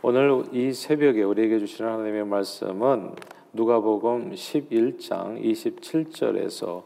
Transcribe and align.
오늘 0.00 0.44
이 0.52 0.72
새벽에 0.72 1.24
우리에게 1.24 1.58
주시는 1.58 1.90
하나님의 1.90 2.24
말씀은 2.24 3.16
누가복음 3.52 4.30
11장 4.30 5.42
27절에서 5.42 6.84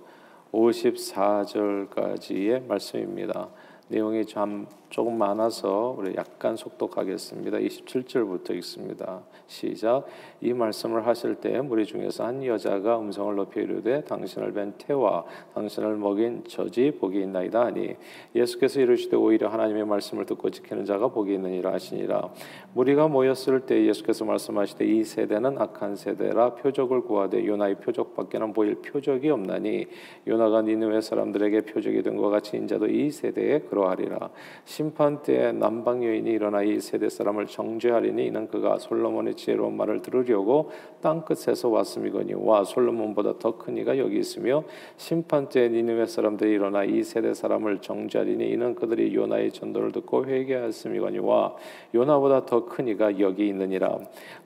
54절까지의 0.50 2.66
말씀입니다. 2.66 3.50
내용이 3.88 4.24
참 4.26 4.66
조금 4.88 5.16
많아서 5.16 5.94
우리 5.98 6.14
약간 6.16 6.54
속독하겠습니다. 6.54 7.58
27절부터 7.58 8.54
읽습니다. 8.56 9.22
시작. 9.46 10.04
이 10.42 10.52
말씀을 10.52 11.06
하실 11.06 11.34
때 11.36 11.62
무리 11.62 11.86
중에서 11.86 12.26
한 12.26 12.44
여자가 12.44 13.00
음성을 13.00 13.34
높여 13.34 13.62
이르되 13.62 14.04
당신을 14.04 14.52
뵌 14.52 14.72
태와 14.76 15.24
당신을 15.54 15.96
먹인 15.96 16.44
저지 16.46 16.90
복이 16.90 17.20
있나이다 17.22 17.66
하니 17.66 17.96
예수께서 18.34 18.80
이르시되 18.80 19.16
오히려 19.16 19.48
하나님의 19.48 19.86
말씀을 19.86 20.26
듣고 20.26 20.50
지키는 20.50 20.84
자가 20.84 21.08
복이 21.08 21.32
있느니라 21.34 21.72
하시니라. 21.72 22.30
무리가 22.74 23.08
모였을 23.08 23.60
때 23.60 23.86
예수께서 23.86 24.26
말씀하시되 24.26 24.84
이 24.86 25.04
세대는 25.04 25.58
악한 25.58 25.96
세대라 25.96 26.54
표적을 26.56 27.02
구하되 27.02 27.46
요나의 27.46 27.76
표적밖에는 27.76 28.52
보일 28.52 28.74
표적이 28.76 29.30
없나니 29.30 29.86
요나가 30.26 30.60
니느웨 30.60 31.00
사람들에게 31.00 31.62
표적이 31.62 32.02
된 32.02 32.12
것 32.12 32.28
같이 32.28 32.58
인자도 32.58 32.88
이 32.88 33.10
세대에 33.10 33.60
그러 33.60 33.81
하리라. 33.90 34.30
심판 34.64 35.22
때에 35.22 35.52
남방 35.52 36.04
여인이 36.04 36.30
일어나 36.30 36.62
이 36.62 36.80
세대 36.80 37.08
사람을 37.08 37.46
정죄하리니 37.46 38.26
이는 38.26 38.48
그가 38.48 38.78
솔로몬의 38.78 39.34
지혜로운 39.36 39.76
말을 39.76 40.02
들으려고 40.02 40.70
땅 41.00 41.24
끝에서 41.24 41.68
왔음이거니 41.68 42.34
와 42.34 42.64
솔로몬보다 42.64 43.38
더 43.38 43.52
큰 43.58 43.76
이가 43.76 43.98
여기 43.98 44.18
있으며 44.18 44.64
심판 44.96 45.48
때에 45.48 45.68
니느웨 45.68 46.06
사람들이 46.06 46.52
일어나 46.52 46.84
이 46.84 47.02
세대 47.02 47.34
사람을 47.34 47.78
정죄하리니 47.78 48.48
이는 48.50 48.74
그들이 48.74 49.14
요나의 49.14 49.52
전도를 49.52 49.92
듣고 49.92 50.24
회개하였음이거니 50.26 51.18
와 51.20 51.54
요나보다 51.94 52.46
더 52.46 52.66
큰 52.66 52.88
이가 52.88 53.18
여기 53.20 53.48
있느니라. 53.48 53.98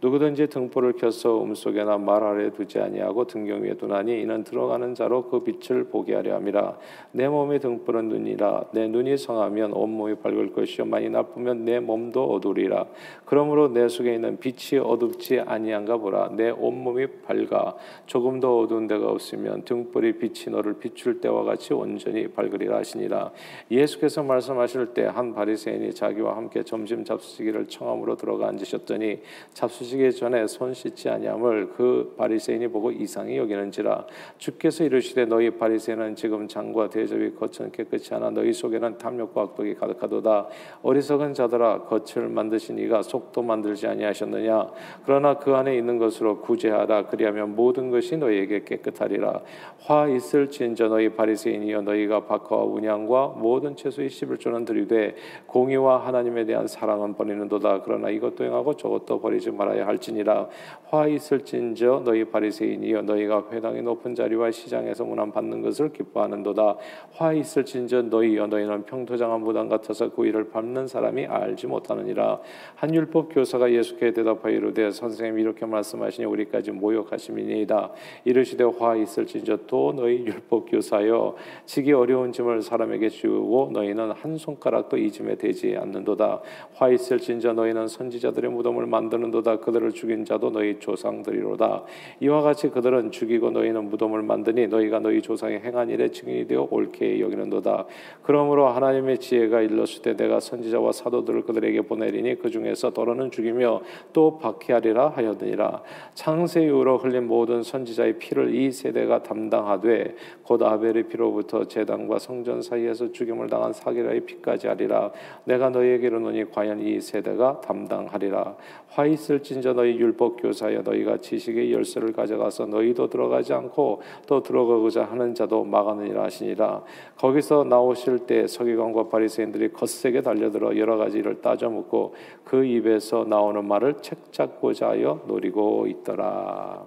누구든지 0.03 0.49
등불을 0.49 0.95
켜서 0.95 1.43
음속에나 1.43 1.99
말 1.99 2.23
아래 2.25 2.51
두지 2.51 2.81
아니하고 2.81 3.27
등경 3.27 3.63
위에 3.63 3.75
두나니 3.75 4.21
이는 4.21 4.43
들어가는 4.43 4.95
자로 4.95 5.29
그 5.29 5.45
빛을 5.45 5.85
보게 5.85 6.15
하려 6.15 6.35
함이라. 6.37 6.77
내 7.13 7.29
몸의 7.29 7.61
등불은 7.61 8.09
눈이라. 8.09 8.65
내 8.73 8.89
눈이 8.89 9.16
성하면 9.17 9.73
온몸이 9.73 10.17
밝을 10.17 10.53
것이요. 10.53 10.85
많이 10.87 11.09
나쁘면 11.09 11.65
내 11.65 11.81
몸도 11.81 12.25
어두리라. 12.35 12.87
그러므로 13.25 13.69
내 13.69 13.89
속에 13.89 14.15
있는 14.15 14.39
빛이 14.39 14.81
어둡지 14.81 15.41
아니한가 15.41 15.97
보라. 15.97 16.31
내 16.37 16.51
온몸이 16.51 17.07
밝아 17.27 17.75
조금도 18.07 18.61
어두운 18.61 18.87
데가 18.87 19.09
없으면 19.09 19.63
등불이 19.65 20.19
빛이 20.19 20.55
너를 20.55 20.75
비출 20.79 21.21
때와 21.21 21.45
같이 21.45 21.75
온전히 21.75 22.29
밝으리라 22.29 22.77
하시니라. 22.79 23.33
예수께서 23.71 24.23
말씀하실 24.23 24.95
때 24.95 25.07
한 25.17 25.35
바리새인이 25.35 25.95
자기와 25.95 26.37
함께 26.37 26.63
점심 26.63 27.05
잡수시기를 27.05 27.69
청함으로 27.69 28.17
들어가 28.17 28.49
앉으셨더니 28.49 29.21
잡수시기 29.55 30.13
전에 30.13 30.47
손 30.47 30.75
씻지 30.75 31.09
아니함을 31.09 31.71
그 31.71 32.15
바리새인이 32.19 32.69
보고 32.69 32.91
이상히 32.91 33.39
여기는지라. 33.39 34.07
주께서 34.37 34.85
이르시되 34.85 35.25
너희 35.25 35.51
바리새인은 35.51 36.17
지금 36.17 36.49
장과 36.49 36.91
대접이 36.91 37.31
겉은 37.35 37.73
깨끗이 37.73 38.13
하나 38.13 38.31
너희 38.31 38.53
속에는 38.53 38.99
탐욕과 39.07 39.43
악독이 39.43 39.75
가득하도다. 39.77 40.47
어리석은 40.83 41.35
자들아 41.35 41.83
겉을 41.83 42.29
만드신 42.29 42.79
이가 42.79 43.03
속도 43.03 43.43
만들지 43.43 43.87
아니하셨느냐? 43.87 44.69
그러나 45.05 45.35
그 45.35 45.55
안에 45.55 45.77
있는 45.77 45.99
것으로 45.99 46.41
구제하라. 46.41 47.07
그리하면 47.07 47.55
모든 47.55 47.91
것이 47.91 48.17
너희에게 48.17 48.65
깨끗하리라. 48.65 49.41
화 49.85 50.09
있을진저 50.09 50.89
너희 50.89 51.11
바리새인이여 51.11 51.83
너희가 51.83 52.25
박하와 52.25 52.65
운양과 52.65 53.35
모든 53.39 53.77
채소의 53.77 54.09
11조는 54.09 54.67
들이되 54.67 55.15
공의와 55.47 56.05
하나님에 56.05 56.45
대한 56.45 56.67
사랑은 56.67 57.15
버리는도다. 57.15 57.83
그러나 57.83 58.11
이것도 58.11 58.45
행하고 58.45 58.75
저것도 58.75 59.21
버리지 59.21 59.53
말아야 59.53 59.87
할지니라. 59.87 60.49
화 60.89 61.07
있을진저 61.07 62.03
너희 62.05 62.25
바리새인이여 62.25 63.03
너희가 63.03 63.45
회당의 63.53 63.83
높은 63.83 64.15
자리와 64.17 64.51
시장에서 64.51 65.05
문안 65.05 65.31
받는 65.31 65.63
것을 65.63 65.93
기뻐하는도다. 65.93 66.77
화 67.13 67.33
있을진저 67.33 68.03
너희여 68.03 68.49
너희는 68.49 68.85
평 68.85 68.96
토장한 69.05 69.43
무당 69.43 69.69
같아서 69.69 70.09
그 70.11 70.25
일을 70.27 70.49
밟는 70.49 70.87
사람이 70.87 71.27
알지 71.27 71.67
못하느니라. 71.67 72.41
한 72.77 72.95
율법 72.95 73.35
교사가 73.35 73.71
예수께 73.73 74.13
대답하여 74.13 74.55
이르되 74.55 74.91
선생님 74.91 75.39
이렇게 75.39 75.67
말씀하시니 75.67 76.25
우리까지 76.27 76.71
모욕하심이니이다. 76.71 77.91
이르시되 78.25 78.65
화 78.65 78.97
있을진저 78.97 79.59
또 79.67 79.93
너희 79.93 80.25
율법 80.25 80.71
교사여 80.71 81.35
지기 81.65 81.93
어려운 81.93 82.33
짐을 82.33 82.63
사람에게 82.63 83.09
주고 83.09 83.71
너희는 83.73 84.13
한 84.13 84.39
손가락도 84.39 84.97
이 84.97 85.11
짐에 85.11 85.35
되지 85.35 85.77
않는도다. 85.77 86.41
화 86.75 86.89
있을진저 86.89 87.53
너희는 87.53 87.89
선지자들의 87.89 88.51
무덤을 88.51 88.87
만드는도다. 88.87 89.59
그들을 89.59 89.93
죽인 89.93 90.25
자도 90.25 90.51
너희 90.51 90.79
조상들이로다. 90.79 91.83
이와 92.21 92.43
같이 92.43 92.71
그들은 92.71 93.11
죽이고 93.11 93.51
너희는 93.51 93.89
무덤을 93.91 94.23
만드니 94.23 94.69
너희가 94.69 95.01
너희 95.01 95.21
조상의 95.21 95.61
행한 95.61 95.91
일에 95.91 96.09
증인이 96.11 96.47
되어 96.47 96.69
옳게 96.71 97.21
여기는도다. 97.21 97.87
그러므로 98.23 98.69
하나 98.69 98.86
님의 98.93 99.19
지혜가 99.19 99.61
때 100.03 100.17
내가 100.17 100.41
선지자와 100.41 100.93
사도들을 100.93 101.43
그들에게 101.43 101.83
보내리니 101.83 102.39
그 102.39 102.51
중에서 102.51 102.93
더러는 102.93 103.31
죽이며 103.31 103.81
또 104.13 104.39
박해하리라 104.39 105.09
하였느니라. 105.09 105.83
창세 106.15 106.65
이후로 106.65 106.99
흘린 106.99 107.27
모든 107.27 107.63
선지자의 107.63 108.19
피를 108.19 108.55
이 108.55 108.71
세대가 108.71 109.23
담당하되 109.23 110.15
곧 110.43 110.63
아벨의 110.63 111.05
피로부터 111.05 111.65
제단과 111.65 112.19
성전 112.19 112.63
사이에서 112.63 113.13
죽임을 113.13 113.49
당한 113.49 113.73
사기라의 113.73 114.21
피까지 114.21 114.69
하리라. 114.69 115.11
내가 115.45 115.71
너희에게 115.71 116.07
이르노니 116.07 116.51
과연 116.51 116.81
이 116.81 117.01
세대가 117.01 117.61
담당하리라. 117.61 118.57
화 118.89 119.07
있을진저 119.07 119.75
너희 119.75 119.99
율법 119.99 120.41
교사여 120.41 120.83
너희가 120.83 121.19
지식의 121.19 121.73
열쇠를 121.73 122.13
가져가서 122.13 122.67
너희도 122.67 123.09
들어가지 123.09 123.53
않고 123.53 124.01
또 124.27 124.43
들어가고자 124.43 125.05
하는 125.05 125.35
자도 125.35 125.65
막아느니라 125.65 126.25
하시니라. 126.25 126.83
거기서 127.19 127.65
나오실 127.65 128.21
때 128.21 128.47
서기 128.47 128.76
관과 128.77 129.09
바리새인들이 129.09 129.73
거세게 129.73 130.23
달려들어 130.23 130.77
여러 130.77 130.97
가지 130.97 131.19
일을 131.19 131.41
따져 131.41 131.69
묻고 131.69 132.15
그 132.45 132.65
입에서 132.65 133.25
나오는 133.25 133.65
말을 133.65 134.03
책잡고자 134.03 134.91
하여 134.91 135.25
노리고 135.27 135.89
있더라 135.89 136.87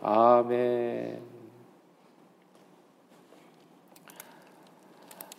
아멘. 0.00 1.38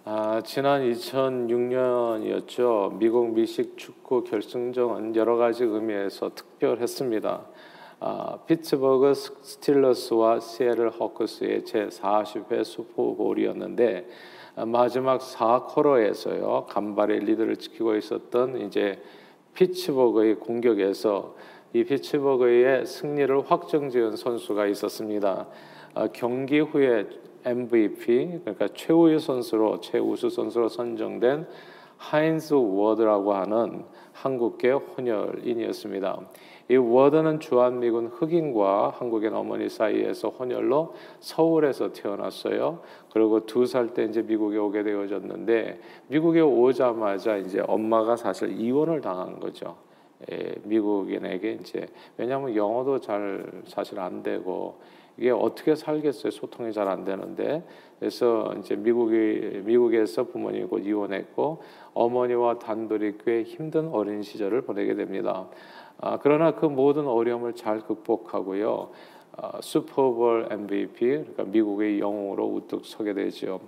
아, 0.05 0.41
지난 0.43 0.81
2006년이었죠. 0.91 2.97
미국 2.97 3.33
미식 3.33 3.77
축구 3.77 4.23
결승전은 4.23 5.15
여러 5.15 5.35
가지 5.35 5.63
의미에서 5.63 6.31
특별했습니다. 6.33 7.45
아, 7.99 8.39
피츠버그 8.47 9.13
스틸러스와 9.13 10.39
시애틀 10.39 10.89
호크스의 10.89 11.65
제 11.65 11.87
40회 11.87 12.63
슈퍼볼이었는데 12.63 14.07
아, 14.07 14.38
마지막 14.55 15.21
4쿼터에서요 15.21 16.65
간발의 16.67 17.19
리드를 17.21 17.55
지키고 17.57 17.95
있었던 17.95 18.61
이제 18.61 19.01
피츠버그의 19.53 20.35
공격에서 20.35 21.35
이 21.73 21.83
피츠버그의 21.83 22.85
승리를 22.85 23.51
확정지은 23.51 24.15
선수가 24.15 24.67
있었습니다. 24.67 25.47
아, 25.93 26.07
경기 26.07 26.59
후에 26.59 27.07
MVP 27.45 28.39
그러니까 28.43 28.67
최우의 28.73 29.19
선수로 29.19 29.79
최우수 29.81 30.29
선수로 30.29 30.69
선정된 30.69 31.47
하인스 31.99 32.53
워드라고 32.55 33.33
하는 33.33 33.83
한국계 34.13 34.71
혼혈인이었습니다. 34.71 36.19
이 36.69 36.75
워드는 36.75 37.39
주한미군 37.39 38.07
흑인과 38.07 38.93
한국인 38.97 39.33
어머니 39.33 39.67
사이에서 39.69 40.29
혼혈로 40.29 40.93
서울에서 41.19 41.91
태어났어요. 41.93 42.79
그리고 43.11 43.45
두 43.45 43.63
살 43.65 43.87
때 43.93 44.05
이제 44.05 44.21
미국에 44.21 44.57
오게 44.57 44.83
되어졌는데 44.83 45.79
미국에 46.07 46.41
오자마자 46.41 47.37
이제 47.37 47.61
엄마가 47.67 48.15
사실 48.15 48.59
이혼을 48.59 49.01
당한 49.01 49.39
거죠. 49.39 49.75
예, 50.31 50.55
미국인에게 50.63 51.57
이제 51.61 51.87
왜냐하면 52.17 52.55
영어도 52.55 52.99
잘 52.99 53.45
사실 53.65 53.99
안 53.99 54.21
되고 54.21 54.79
이게 55.19 55.31
어떻게 55.31 55.75
살겠어요? 55.75 56.31
소통이 56.31 56.71
잘 56.71 56.87
안 56.87 57.03
되는데 57.03 57.63
그래서 57.99 58.53
이제 58.57 58.75
미국이 58.75 59.61
미국에서 59.65 60.23
부모님과 60.23 60.79
이혼했고 60.79 61.61
어머니와 61.93 62.57
단둘이 62.59 63.17
꽤 63.25 63.43
힘든 63.43 63.89
어린 63.89 64.23
시절을 64.23 64.61
보내게 64.61 64.95
됩니다. 64.95 65.47
아, 65.99 66.17
그러나 66.21 66.51
그 66.55 66.65
모든 66.65 67.05
어려움을 67.05 67.53
잘 67.53 67.81
극복하고요. 67.81 68.91
아, 69.35 69.59
슈퍼볼 69.61 70.47
MVP 70.51 70.99
그러니까 70.99 71.43
미국의 71.43 71.99
영웅으로 71.99 72.45
우뚝 72.47 72.85
서게 72.85 73.13
되죠. 73.13 73.59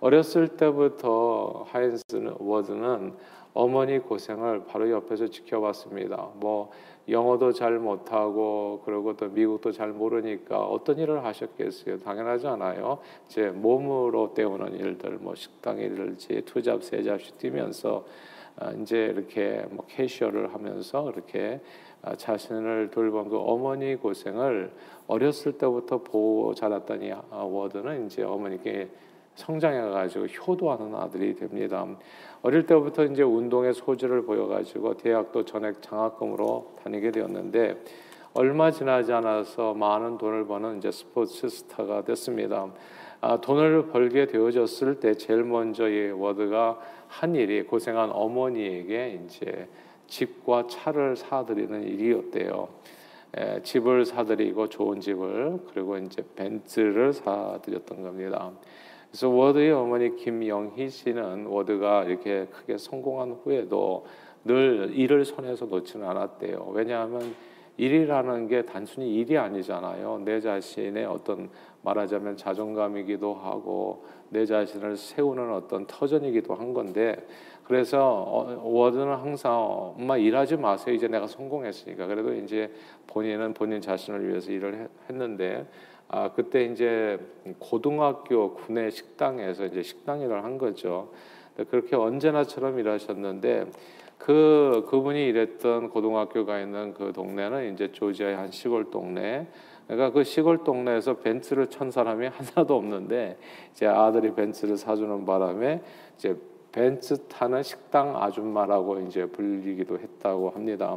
어렸을 0.00 0.48
때부터 0.48 1.66
하인스 1.68 2.04
워드는 2.38 3.12
어머니 3.52 3.98
고생을 3.98 4.64
바로 4.66 4.90
옆에서 4.90 5.26
지켜봤습니다. 5.28 6.28
뭐 6.36 6.70
영어도 7.08 7.52
잘 7.52 7.78
못하고 7.78 8.82
그리고 8.84 9.16
또 9.16 9.28
미국도 9.28 9.72
잘 9.72 9.90
모르니까 9.90 10.58
어떤 10.58 10.98
일을 10.98 11.24
하셨겠어요? 11.24 11.98
당연하지 12.00 12.46
않아요. 12.48 12.98
제 13.28 13.50
몸으로 13.50 14.34
때우는 14.34 14.74
일들, 14.74 15.18
뭐 15.20 15.34
식당 15.34 15.78
일을지 15.78 16.42
투잡 16.44 16.82
세 16.82 17.02
잡씩 17.02 17.38
뛰면서 17.38 18.04
아, 18.58 18.72
이제 18.72 19.12
이렇게 19.14 19.64
뭐 19.70 19.84
캐셔를 19.86 20.54
하면서 20.54 21.10
이렇게 21.10 21.60
아, 22.02 22.16
자신을 22.16 22.90
돌본 22.90 23.28
그 23.28 23.38
어머니 23.38 23.96
고생을 23.96 24.72
어렸을 25.06 25.52
때부터 25.52 25.98
보고 25.98 26.54
자랐던 26.54 27.02
이 27.02 27.12
아, 27.12 27.22
워드는 27.30 28.06
이제 28.06 28.22
어머니께 28.22 28.88
성장해가지고 29.36 30.26
효도하는 30.26 30.94
아들이 30.94 31.34
됩니다. 31.34 31.86
어릴 32.42 32.66
때부터 32.66 33.04
이제 33.04 33.22
운동의 33.22 33.74
소질을 33.74 34.24
보여가지고 34.24 34.96
대학도 34.96 35.44
전액 35.44 35.80
장학금으로 35.82 36.74
다니게 36.82 37.10
되었는데 37.12 37.82
얼마 38.34 38.70
지나지 38.70 39.12
않아서 39.12 39.72
많은 39.72 40.18
돈을 40.18 40.46
버는 40.46 40.78
이제 40.78 40.90
스포츠 40.90 41.48
스타가 41.48 42.04
됐습니다. 42.04 42.70
아, 43.22 43.40
돈을 43.40 43.86
벌게 43.86 44.26
되어졌을 44.26 45.00
때 45.00 45.14
제일 45.14 45.42
먼저 45.42 45.88
이 45.88 46.10
워드가 46.10 46.78
한 47.08 47.34
일이 47.34 47.62
고생한 47.62 48.10
어머니에게 48.12 49.20
이제 49.24 49.68
집과 50.06 50.66
차를 50.68 51.16
사드리는 51.16 51.82
일이었대요. 51.82 52.68
에, 53.36 53.62
집을 53.62 54.04
사드리고 54.04 54.68
좋은 54.68 55.00
집을 55.00 55.58
그리고 55.72 55.96
이제 55.98 56.22
벤츠를 56.36 57.12
사드렸던 57.12 58.02
겁니다. 58.02 58.52
그래서 59.16 59.30
워드의 59.30 59.72
어머니 59.72 60.14
김영희 60.14 60.90
씨는 60.90 61.46
워드가 61.46 62.04
이렇게 62.04 62.44
크게 62.52 62.76
성공한 62.76 63.30
후에도 63.42 64.04
늘 64.44 64.90
일을 64.92 65.24
손에서 65.24 65.64
놓지는 65.64 66.06
않았대요. 66.06 66.70
왜냐하면 66.74 67.34
일이라는 67.78 68.46
게 68.46 68.66
단순히 68.66 69.14
일이 69.14 69.38
아니잖아요. 69.38 70.20
내 70.26 70.38
자신의 70.38 71.06
어떤 71.06 71.48
말하자면 71.80 72.36
자존감이기도 72.36 73.32
하고 73.32 74.04
내 74.28 74.44
자신을 74.44 74.98
세우는 74.98 75.50
어떤 75.50 75.86
터전이기도 75.86 76.54
한 76.54 76.74
건데 76.74 77.16
그래서 77.64 78.22
어, 78.22 78.68
워드는 78.68 79.14
항상 79.14 79.94
엄마 79.96 80.18
일하지 80.18 80.58
마세요. 80.58 80.94
이제 80.94 81.08
내가 81.08 81.26
성공했으니까 81.26 82.06
그래도 82.06 82.34
이제 82.34 82.70
본인은 83.06 83.54
본인 83.54 83.80
자신을 83.80 84.28
위해서 84.28 84.52
일을 84.52 84.90
했는데 85.08 85.66
아 86.08 86.30
그때 86.32 86.64
이제 86.64 87.18
고등학교 87.58 88.54
군내 88.54 88.90
식당에서 88.90 89.66
이제 89.66 89.82
식당 89.82 90.20
일을 90.20 90.44
한 90.44 90.58
거죠. 90.58 91.10
그렇게 91.70 91.96
언제나처럼 91.96 92.78
일하셨는데 92.78 93.66
그 94.18 94.86
그분이 94.88 95.26
일했던 95.28 95.90
고등학교가 95.90 96.60
있는 96.60 96.94
그 96.94 97.12
동네는 97.12 97.72
이제 97.72 97.92
조지아의 97.92 98.36
한 98.36 98.50
시골 98.50 98.90
동네. 98.90 99.46
그러니까 99.86 100.10
그 100.10 100.24
시골 100.24 100.64
동네에서 100.64 101.18
벤츠를 101.18 101.68
천 101.68 101.90
사람이 101.90 102.26
하나도 102.32 102.76
없는데 102.76 103.38
이제 103.72 103.86
아들이 103.86 104.32
벤츠를 104.34 104.76
사주는 104.76 105.24
바람에 105.24 105.80
이제 106.16 106.36
벤츠 106.72 107.16
타는 107.28 107.62
식당 107.62 108.20
아줌마라고 108.22 109.00
이제 109.00 109.26
불리기도 109.26 109.98
했다고 109.98 110.50
합니다. 110.50 110.96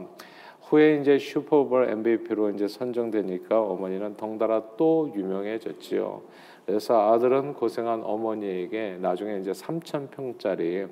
후에 0.69 0.99
이제 1.01 1.17
슈퍼볼 1.17 1.89
MVP로 1.89 2.51
이제 2.51 2.67
선정되니까 2.67 3.59
어머니는 3.59 4.15
덩달아 4.17 4.61
또 4.77 5.11
유명해졌지요. 5.15 6.21
그래서 6.67 7.11
아들은 7.11 7.55
고생한 7.55 8.03
어머니에게 8.03 8.99
나중에 9.01 9.39
이제 9.39 9.51
3천 9.51 10.11
평짜리 10.11 10.85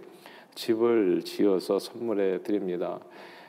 집을 0.56 1.22
지어서 1.24 1.78
선물해 1.78 2.42
드립니다. 2.42 3.00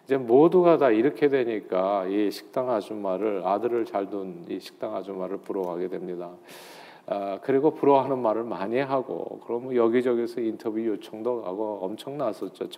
이제 0.04 0.19
모두가 0.19 0.76
다 0.76 0.90
이렇게 0.90 1.28
되니까 1.28 2.04
이 2.06 2.31
식당 2.31 2.70
아줌마를 2.70 3.42
아들을 3.46 3.86
잘 3.86 4.10
둔 4.10 4.44
이 4.50 4.60
식당 4.60 4.94
아줌마를 4.94 5.38
부러워하게 5.38 5.88
됩니다. 5.88 6.31
아, 7.06 7.38
그리고 7.42 7.70
부러워하는 7.70 8.19
말을 8.19 8.44
많이 8.44 8.78
하고 8.78 9.40
그럼 9.46 9.74
여기저기서 9.74 10.42
인터뷰 10.42 10.84
요청도 10.84 11.44
하고 11.44 11.78
엄청 11.81 12.19
났었죠. 12.19 12.69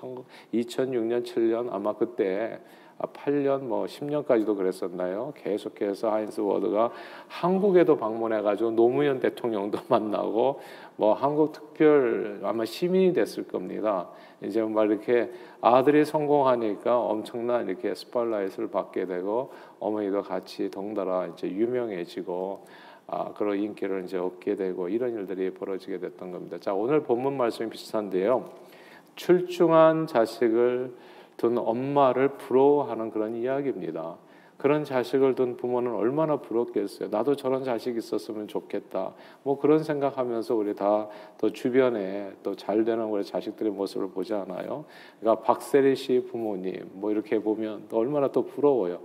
2006년 0.55 1.25
7년 1.25 1.73
아마 1.73 1.93
그때 1.95 2.61
8년 3.09 3.63
뭐 3.63 3.87
10년까지도 3.87 4.57
그랬었나요? 4.57 5.33
계속해서 5.37 6.13
하인스 6.13 6.41
워드가 6.41 6.91
한국에도 7.29 7.97
방문해 7.97 8.43
가지고 8.43 8.73
노무현 8.73 9.21
대통령도 9.21 9.81
만나고 9.89 10.61
뭐 10.97 11.15
한국 11.15 11.53
특별 11.53 12.41
아마 12.43 12.65
시민이 12.65 13.13
됐을 13.13 13.47
겁니다. 13.47 14.09
이제 14.43 14.63
막 14.63 14.85
이렇게 14.85 15.31
아들이 15.61 16.05
성공하니까 16.05 16.99
엄청난 16.99 17.69
이렇게 17.69 17.95
스팔라이트를 17.95 18.71
받게 18.71 19.07
되고 19.07 19.53
어머니도 19.79 20.23
같이 20.23 20.71
덩달아 20.71 21.29
이제 21.29 21.49
유명해지고 21.49 22.65
아, 23.13 23.33
그런 23.33 23.59
인기를 23.59 24.05
이제 24.05 24.19
얻게 24.19 24.55
되고 24.55 24.89
이런 24.89 25.15
일들이 25.15 25.51
벌어지게 25.51 25.99
됐던 25.99 26.31
겁니다. 26.31 26.59
자, 26.61 26.75
오늘 26.75 27.03
본문 27.03 27.37
말씀이 27.37 27.69
비슷한데요. 27.69 28.49
출중한 29.17 30.07
자식을 30.07 30.93
둔 31.41 31.57
엄마를 31.57 32.29
부러워하는 32.37 33.11
그런 33.11 33.35
이야기입니다. 33.35 34.17
그런 34.59 34.85
자식을 34.85 35.37
둔 35.37 35.57
부모는 35.57 35.95
얼마나 35.95 36.37
부럽겠어요. 36.37 37.09
나도 37.09 37.35
저런 37.35 37.65
자식 37.65 37.97
있었으면 37.97 38.47
좋겠다. 38.47 39.15
뭐 39.43 39.59
그런 39.59 39.83
생각하면서 39.83 40.55
우리 40.55 40.75
다 40.75 41.09
또 41.39 41.51
주변에 41.51 42.33
또 42.43 42.55
잘 42.55 42.85
되는 42.85 43.07
우리 43.07 43.25
자식들의 43.25 43.73
모습을 43.73 44.11
보지 44.11 44.35
않아요. 44.35 44.85
그러니까 45.19 45.43
박세리 45.43 45.97
씨 45.97 46.27
부모님 46.31 46.91
뭐 46.93 47.11
이렇게 47.11 47.39
보면 47.39 47.87
또 47.89 47.97
얼마나 47.97 48.29
또 48.29 48.45
부러워요. 48.45 49.01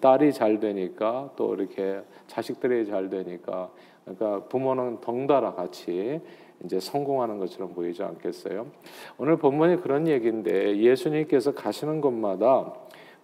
딸이 0.00 0.32
잘 0.32 0.58
되니까 0.58 1.30
또 1.36 1.54
이렇게 1.54 2.00
자식들이 2.26 2.86
잘 2.86 3.10
되니까 3.10 3.68
그러니까 4.06 4.48
부모는 4.48 5.02
덩달아 5.02 5.52
같이 5.52 6.22
이제 6.64 6.80
성공하는 6.80 7.38
것처럼 7.38 7.74
보이지 7.74 8.02
않겠어요? 8.02 8.66
오늘 9.18 9.36
본문이 9.36 9.82
그런 9.82 10.08
얘기인데 10.08 10.78
예수님께서 10.78 11.54
가시는 11.54 12.00
곳마다 12.00 12.72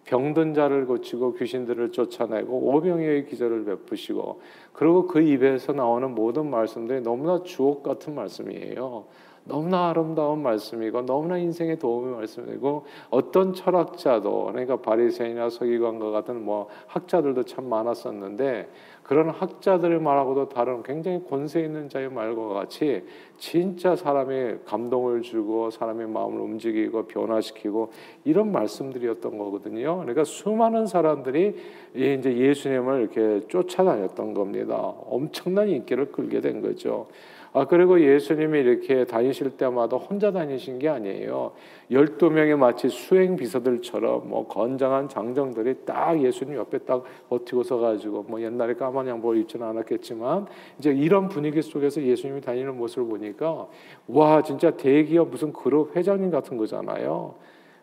병든 0.05 0.55
자를 0.55 0.87
고치고 0.87 1.35
귀신들을 1.35 1.93
쫓아내고 1.93 2.75
오병이의 2.75 3.27
기절을 3.27 3.65
베푸시고 3.65 4.41
그리고 4.73 5.07
그 5.07 5.21
입에서 5.21 5.73
나오는 5.73 6.15
모든 6.15 6.51
말씀들이 6.51 7.01
너무나 7.01 7.43
주옥 7.43 7.83
같은 7.83 8.15
말씀이에요. 8.15 9.05
너무나 9.45 9.91
아름다운 9.91 10.43
말씀이고 10.43 11.03
너무나 11.03 11.37
인생에 11.37 11.77
도움이 11.77 12.15
말씀이고 12.15 12.87
어떤 13.11 13.53
철학자도 13.55 14.47
그러니까 14.47 14.77
바리새인이나 14.77 15.51
서기관과 15.51 16.11
같은 16.11 16.45
뭐 16.45 16.69
학자들도 16.87 17.43
참 17.45 17.69
많았었는데 17.69 18.69
그런 19.03 19.31
학자들의 19.31 20.01
말하고도 20.01 20.49
다른 20.49 20.83
굉장히 20.85 21.25
권세 21.29 21.61
있는 21.61 21.89
자의 21.89 22.09
말과 22.09 22.49
같이 22.49 23.05
진짜 23.37 23.97
사람의 23.97 24.61
감동을 24.65 25.23
주고 25.23 25.71
사람의 25.71 26.07
마음을 26.07 26.41
움직이고 26.41 27.07
변화시키고 27.07 27.91
이런 28.25 28.53
말씀들이었던 28.53 29.39
거거든요. 29.39 29.99
그러니까 29.99 30.23
수많은 30.23 30.87
사람들이 30.87 31.57
이제 31.95 32.37
예수님을 32.37 33.01
이렇게 33.01 33.47
쫓아다녔던 33.49 34.35
겁니다. 34.35 34.77
엄청난 34.77 35.69
인기를 35.69 36.13
끌게 36.13 36.41
된 36.41 36.63
거죠. 36.63 37.09
아, 37.55 37.67
그리고 37.67 38.01
예수님이 38.01 38.61
이렇게 38.61 39.05
다니실 39.05 39.59
때마다 39.59 39.99
혼자 39.99 40.33
다니신 40.33 40.79
게 40.79 40.89
아니에요. 40.89 41.53
12명의 41.91 42.57
마치 42.57 42.89
수행 42.89 43.37
비서들처럼 43.37 44.31
뭐 44.31 44.49
건장한 44.49 45.11
장정들이 45.11 45.85
딱 45.85 46.19
예수님 46.19 46.55
옆에 46.57 46.79
딱 46.79 47.05
버티고 47.29 47.63
서 47.63 47.77
가지고 47.77 48.25
뭐 48.27 48.41
옛날에 48.41 48.73
까만 48.73 49.07
양복을 49.07 49.37
입지는 49.37 49.67
않았겠지만 49.67 50.47
이제 50.79 50.93
이런 50.93 51.29
분위기 51.29 51.61
속에서 51.61 52.03
예수님이 52.03 52.41
다니는 52.41 52.75
모습을 52.79 53.07
보니까 53.07 53.67
와, 54.07 54.43
진짜 54.43 54.71
대기업 54.71 55.29
무슨 55.29 55.53
그룹 55.53 55.95
회장님 55.95 56.31
같은 56.31 56.57
거잖아요. 56.57 57.35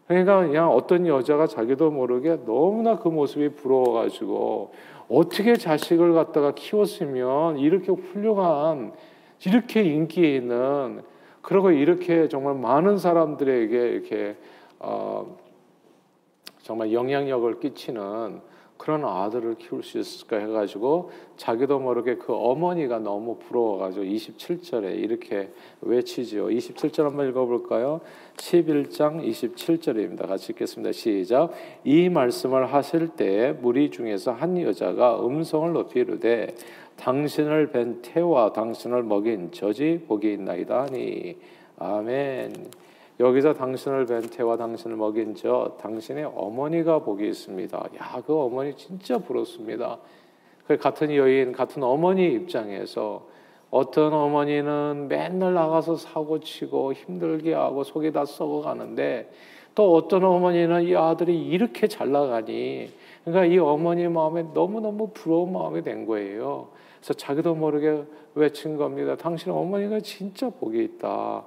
그러니까 0.08 0.42
그냥 0.42 0.72
어떤 0.72 1.06
여자가 1.06 1.46
자기도 1.46 1.92
모르게 1.92 2.40
너무나 2.44 2.98
그 2.98 3.10
모습이 3.10 3.50
부러워가지고 3.50 4.72
어떻게 5.10 5.54
자식을 5.54 6.14
갖다가 6.14 6.54
키웠으면 6.56 7.60
이렇게 7.60 7.92
훌륭한 7.92 8.94
이렇게 9.46 9.84
인기 9.84 10.36
있는 10.36 11.02
그리고 11.42 11.72
이렇게 11.72 12.28
정말 12.28 12.56
많은 12.56 12.98
사람들에게 12.98 13.90
이렇게 13.90 14.36
어, 14.80 15.38
정말 16.62 16.94
영향력을 16.94 17.60
끼치는 17.60 18.42
그런 18.80 19.04
아들을 19.04 19.56
키울 19.56 19.84
수 19.84 20.00
있을까 20.00 20.38
해가지고 20.38 21.12
자기도 21.36 21.80
모르게 21.80 22.16
그 22.16 22.34
어머니가 22.34 23.00
너무 23.00 23.38
부러워가지고 23.38 24.06
27절에 24.06 24.98
이렇게 24.98 25.52
외치죠. 25.82 26.48
27절 26.48 27.04
한번 27.04 27.28
읽어볼까요? 27.28 28.00
11장 28.38 29.22
27절입니다. 29.22 30.26
같이 30.28 30.54
읽겠습니다. 30.54 30.94
시작. 30.94 31.52
이 31.84 32.08
말씀을 32.08 32.74
하실 32.74 33.10
때 33.10 33.54
무리 33.62 33.92
중에서 33.92 34.32
한 34.32 34.62
여자가 34.62 35.26
음성을 35.26 35.74
높이 35.74 36.00
이르되 36.00 36.56
당신을 37.00 37.72
뵌 37.72 38.02
태와 38.02 38.52
당신을 38.52 39.04
먹인 39.04 39.52
저지 39.52 40.04
복이 40.08 40.34
있나이다 40.34 40.84
하니 40.84 41.38
아멘. 41.78 42.54
여기서 43.22 43.54
당신을 43.54 44.06
뵌 44.06 44.30
태와 44.30 44.58
당신을 44.58 44.98
먹인 44.98 45.34
저 45.36 45.78
당신의 45.82 46.26
어머니가 46.36 47.00
복이 47.00 47.28
있습니다. 47.28 47.78
야, 47.78 48.22
그 48.26 48.38
어머니 48.38 48.76
진짜 48.76 49.18
부럽습니다. 49.18 49.98
그 50.68 50.78
같은 50.78 51.16
여인, 51.16 51.52
같은 51.54 51.84
어머니 51.84 52.26
입장에서 52.34 53.28
어떤 53.72 54.14
어머니는 54.14 55.08
맨날 55.08 55.54
나가서 55.54 55.96
사고 55.96 56.40
치고 56.40 56.94
힘들게 56.94 57.54
하고 57.54 57.84
속이 57.84 58.12
다 58.12 58.26
썩어 58.26 58.62
가는데 58.62 59.32
또 59.74 59.94
어떤 59.94 60.24
어머니는 60.24 60.84
이 60.84 60.96
아들이 60.96 61.48
이렇게 61.48 61.88
잘 61.88 62.12
나가니 62.12 62.92
그러니까 63.24 63.46
이 63.46 63.58
어머니 63.58 64.08
마음에 64.08 64.44
너무너무 64.54 65.12
부러운 65.14 65.54
마음이 65.54 65.84
된 65.84 66.06
거예요. 66.06 66.79
그래서 67.00 67.14
자기도 67.14 67.56
모르게 67.56 68.04
외친 68.36 68.78
겁니다. 68.78 69.16
당신 69.16 69.52
어머니가 69.52 70.00
진짜 70.02 70.50
복이 70.50 70.84
있다. 70.84 71.46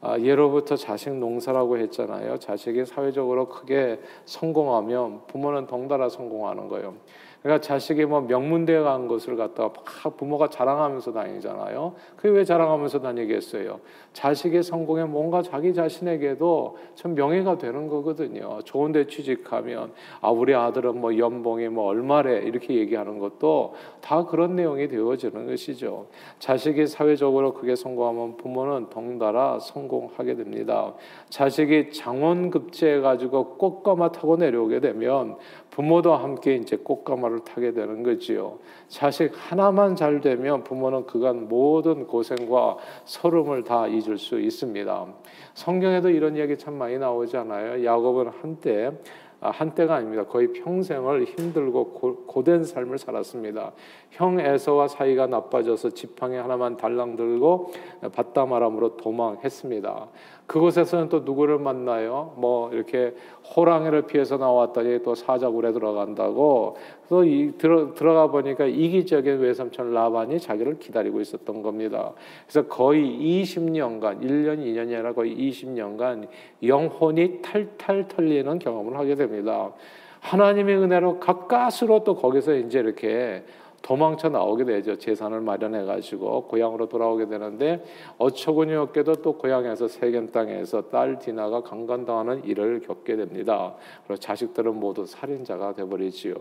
아, 0.00 0.18
예로부터 0.20 0.76
자식 0.76 1.12
농사라고 1.12 1.78
했잖아요. 1.78 2.38
자식이 2.38 2.84
사회적으로 2.84 3.48
크게 3.48 4.00
성공하면 4.26 5.26
부모는 5.26 5.66
덩달아 5.66 6.08
성공하는 6.08 6.68
거예요. 6.68 6.94
그러니까 7.42 7.60
자식이 7.60 8.04
뭐 8.04 8.20
명문대에 8.22 8.80
간 8.80 9.06
것을 9.06 9.36
갖다가 9.36 9.72
막 10.04 10.16
부모가 10.16 10.48
자랑하면서 10.48 11.12
다니잖아요. 11.12 11.94
그게 12.16 12.30
왜 12.30 12.44
자랑하면서 12.44 13.00
다니겠어요? 13.00 13.80
자식의 14.12 14.64
성공에 14.64 15.04
뭔가 15.04 15.42
자기 15.42 15.72
자신에게도 15.72 16.78
참 16.96 17.14
명예가 17.14 17.58
되는 17.58 17.86
거거든요. 17.86 18.58
좋은데 18.64 19.06
취직하면 19.06 19.92
아 20.20 20.30
우리 20.30 20.54
아들은 20.54 21.00
뭐 21.00 21.16
연봉이 21.16 21.68
뭐 21.68 21.86
얼마래 21.86 22.38
이렇게 22.38 22.74
얘기하는 22.74 23.20
것도 23.20 23.74
다 24.00 24.24
그런 24.24 24.56
내용이 24.56 24.88
되어지는 24.88 25.46
것이죠. 25.46 26.06
자식이 26.40 26.86
사회적으로 26.88 27.54
크게 27.54 27.76
성공하면 27.76 28.36
부모는 28.36 28.90
덩달아 28.90 29.60
성공하게 29.60 30.34
됩니다. 30.34 30.94
자식이 31.28 31.92
장원급제해 31.92 33.00
가지고 33.00 33.56
꽃가마 33.56 34.10
타고 34.10 34.36
내려오게 34.36 34.80
되면 34.80 35.36
부모도 35.70 36.14
함께 36.14 36.56
이제 36.56 36.76
꽃가마 36.76 37.27
를 37.28 37.40
타게 37.40 37.72
되는 37.72 38.02
거지요. 38.02 38.58
자식 38.88 39.32
하나만 39.34 39.96
잘 39.96 40.20
되면 40.20 40.64
부모는 40.64 41.06
그간 41.06 41.48
모든 41.48 42.06
고생과 42.06 42.78
서름을 43.04 43.64
다 43.64 43.86
잊을 43.86 44.18
수 44.18 44.40
있습니다. 44.40 45.06
성경에도 45.54 46.10
이런 46.10 46.36
이야기 46.36 46.56
참 46.56 46.74
많이 46.74 46.98
나오잖아요. 46.98 47.84
야곱은 47.84 48.28
한때 48.40 48.92
아, 49.40 49.50
한때가 49.50 49.94
아닙니다. 49.94 50.24
거의 50.24 50.52
평생을 50.52 51.24
힘들고 51.24 51.92
고, 52.26 52.42
된 52.42 52.64
삶을 52.64 52.98
살았습니다. 52.98 53.72
형 54.10 54.40
에서와 54.40 54.88
사이가 54.88 55.28
나빠져서 55.28 55.90
지팡이 55.90 56.36
하나만 56.36 56.76
달랑 56.76 57.14
들고 57.14 57.72
바다마람으로 58.12 58.96
도망했습니다. 58.96 60.08
그곳에서는 60.46 61.08
또 61.08 61.20
누구를 61.20 61.58
만나요? 61.58 62.32
뭐 62.36 62.72
이렇게 62.72 63.14
호랑이를 63.54 64.02
피해서 64.02 64.38
나왔더니 64.38 65.02
또 65.02 65.14
사자굴에 65.14 65.72
들어간다고 65.72 66.76
또 67.08 67.24
이, 67.24 67.52
들어, 67.56 67.94
들어가 67.94 68.26
보니까 68.30 68.66
이기적인 68.66 69.40
외삼촌 69.40 69.94
라반이 69.94 70.38
자기를 70.38 70.78
기다리고 70.78 71.20
있었던 71.20 71.62
겁니다. 71.62 72.12
그래서 72.46 72.68
거의 72.68 73.02
20년간 73.02 74.20
1년 74.20 74.58
2년이 74.58 74.94
아니라 74.94 75.12
거의 75.14 75.34
20년간 75.34 76.28
영혼이 76.62 77.40
탈탈 77.40 78.08
털리는 78.08 78.58
경험을 78.58 78.98
하게 78.98 79.14
됩니다. 79.14 79.72
하나님의 80.20 80.76
은혜로 80.76 81.20
가까스로 81.20 82.04
또 82.04 82.14
거기서 82.14 82.54
이제 82.56 82.80
이렇게 82.80 83.44
도망쳐 83.80 84.28
나오게 84.28 84.64
되죠. 84.64 84.98
재산을 84.98 85.40
마련해 85.40 85.84
가지고 85.84 86.46
고향으로 86.48 86.88
돌아오게 86.88 87.26
되는데 87.26 87.82
어처구니 88.18 88.74
없게도 88.74 89.22
또 89.22 89.38
고향에서 89.38 89.88
세겜 89.88 90.32
땅에서 90.32 90.88
딸 90.88 91.18
디나가 91.18 91.62
강간당하는 91.62 92.44
일을 92.44 92.80
겪게 92.80 93.16
됩니다. 93.16 93.74
그리고 94.06 94.20
자식들은 94.20 94.74
모두 94.74 95.06
살인자가 95.06 95.74
돼 95.74 95.84
버리지요. 95.84 96.34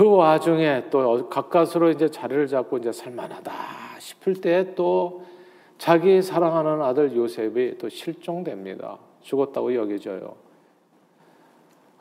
그 0.00 0.08
와중에 0.08 0.84
또 0.88 1.28
가까스로 1.28 1.90
이제 1.90 2.08
자리를 2.08 2.46
잡고 2.46 2.78
이제 2.78 2.90
살만하다 2.90 3.52
싶을 3.98 4.40
때 4.40 4.74
또 4.74 5.26
자기 5.76 6.22
사랑하는 6.22 6.80
아들 6.80 7.14
요셉이 7.14 7.76
또 7.76 7.90
실종됩니다. 7.90 8.96
죽었다고 9.20 9.74
여겨져요. 9.74 10.36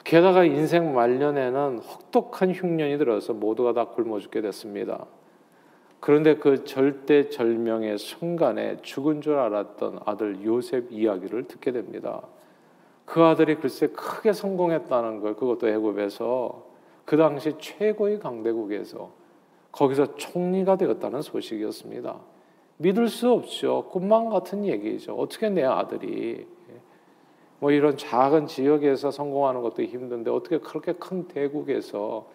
게다가 0.06 0.46
인생 0.46 0.94
말년에는 0.94 1.80
혹독한 1.80 2.52
흉년이 2.54 2.98
들어서 3.00 3.34
모두가 3.34 3.74
다 3.74 3.88
굶어 3.88 4.20
죽게 4.20 4.40
됐습니다. 4.40 5.06
그런데 6.00 6.38
그 6.38 6.64
절대 6.64 7.28
절명의 7.28 7.98
순간에 7.98 8.78
죽은 8.82 9.20
줄 9.20 9.36
알았던 9.36 10.00
아들 10.06 10.46
요셉 10.46 10.90
이야기를 10.90 11.50
듣게 11.50 11.74
됩니다. 11.74 12.22
그 13.04 13.22
아들이 13.22 13.56
글쎄 13.56 13.88
크게 13.88 14.32
성공했다는 14.32 15.20
걸 15.20 15.36
그것도 15.36 15.68
애굽에서 15.68 16.69
그 17.10 17.18
당시 17.18 17.56
최고의 17.58 18.20
강대국에서 18.20 19.10
거기서 19.72 20.16
총리가 20.18 20.76
되었다는 20.76 21.24
소식이었습니다. 21.24 22.20
믿을 22.78 23.08
수 23.08 23.32
없죠. 23.32 23.86
꿈만 23.90 24.30
같은 24.30 24.64
얘기죠. 24.64 25.16
어떻게 25.16 25.50
내 25.50 25.64
아들이 25.64 26.46
뭐 27.58 27.72
이런 27.72 27.98
작은 27.98 28.46
지역에서 28.46 29.10
성공하는 29.10 29.64
것도 29.64 29.82
힘든데 29.82 30.30
어떻게 30.30 30.60
그렇게 30.60 30.94
큰 30.94 31.28
대국에서 31.28 32.28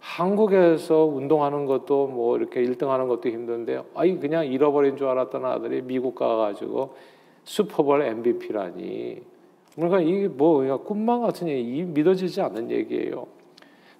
한국에서 0.00 1.04
운동하는 1.04 1.66
것도 1.66 2.08
뭐 2.08 2.36
이렇게 2.36 2.60
1등하는 2.60 3.06
것도 3.06 3.28
힘든데 3.28 3.84
아이 3.94 4.18
그냥 4.18 4.44
잃어버린 4.48 4.96
줄 4.96 5.06
알았던 5.06 5.44
아들이 5.44 5.80
미국 5.80 6.16
가가지고 6.16 6.96
슈퍼볼 7.44 8.02
MVP라니 8.02 9.22
그러니까 9.76 10.00
이게 10.00 10.26
뭐 10.26 10.58
그냥 10.58 10.82
꿈만 10.82 11.20
같은 11.20 11.46
얘기 11.46 11.84
믿어지지 11.84 12.40
않는 12.40 12.72
얘기예요. 12.72 13.41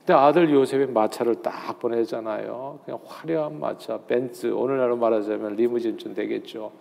근데 0.04 0.14
아들 0.14 0.52
요셉이 0.52 0.86
마차를 0.86 1.42
딱 1.42 1.78
보내잖아요. 1.78 2.80
그냥 2.84 3.00
화려한 3.06 3.60
마차, 3.60 3.98
벤츠 3.98 4.48
오늘날로 4.48 4.96
말하자면 4.96 5.54
리무진쯤 5.54 6.14
되겠죠. 6.14 6.72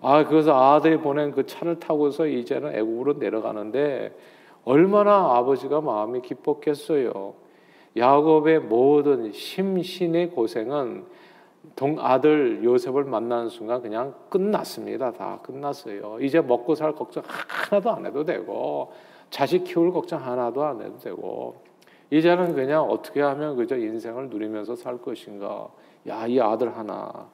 아, 0.00 0.24
그래서 0.24 0.54
아들이 0.54 0.96
보낸 0.96 1.32
그 1.32 1.44
차를 1.44 1.78
타고서 1.78 2.26
이제는 2.26 2.74
애국으로 2.74 3.14
내려가는데 3.14 4.16
얼마나 4.64 5.36
아버지가 5.36 5.82
마음이 5.82 6.22
기뻤겠어요. 6.22 7.34
야곱의 7.98 8.60
모든 8.60 9.30
심신의 9.30 10.30
고생은 10.30 11.04
동 11.76 11.96
아들 11.98 12.64
요셉을 12.64 13.04
만나는 13.04 13.50
순간 13.50 13.82
그냥 13.82 14.14
끝났습니다. 14.30 15.12
다 15.12 15.38
끝났어요. 15.42 16.18
이제 16.20 16.40
먹고 16.40 16.74
살 16.74 16.92
걱정 16.92 17.22
하나도 17.26 17.90
안 17.90 18.06
해도 18.06 18.24
되고 18.24 18.90
자식 19.28 19.64
키울 19.64 19.92
걱정 19.92 20.24
하나도 20.24 20.64
안 20.64 20.80
해도 20.80 20.98
되고 20.98 21.56
이제는 22.14 22.54
그냥 22.54 22.84
어떻게 22.84 23.20
하면 23.20 23.56
그저 23.56 23.76
인생을 23.76 24.28
누리면서 24.28 24.76
살 24.76 24.98
것인가. 24.98 25.66
야, 26.06 26.26
이 26.28 26.38
아들 26.40 26.76
하나 26.76 27.28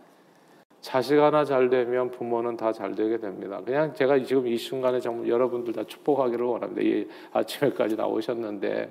자식 0.81 1.19
하나 1.19 1.45
잘 1.45 1.69
되면 1.69 2.11
부모는 2.11 2.57
다 2.57 2.73
잘 2.73 2.95
되게 2.95 3.19
됩니다. 3.19 3.61
그냥 3.63 3.93
제가 3.93 4.23
지금 4.25 4.47
이 4.47 4.57
순간에 4.57 4.99
정말 4.99 5.29
여러분들 5.29 5.75
다 5.75 5.85
축복하기를 5.85 6.47
원합니다. 6.47 6.81
이 6.81 7.07
아침에까지 7.31 7.97
나오셨는데 7.97 8.91